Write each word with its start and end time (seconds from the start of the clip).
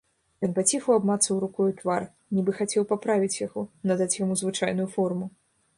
Ён 0.45 0.53
паціху 0.59 0.95
абмацаў 0.99 1.35
рукою 1.43 1.67
твар, 1.81 2.07
нібы 2.39 2.51
хацеў 2.61 2.89
паправіць 2.93 3.41
яго, 3.47 3.61
надаць 3.91 4.13
яму 4.23 4.33
звычайную 4.45 4.93
форму. 4.99 5.25